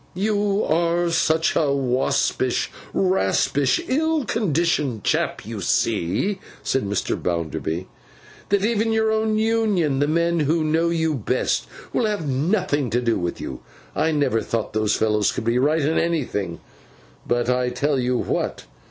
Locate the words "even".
8.65-8.91